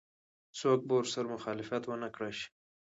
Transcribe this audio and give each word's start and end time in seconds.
څوک 0.59 0.79
به 0.87 0.93
ورسره 0.99 1.31
مخالفت 1.35 1.83
ونه 1.85 2.07
کړای 2.15 2.33
شي. 2.39 2.47